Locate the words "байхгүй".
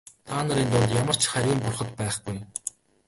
1.99-2.37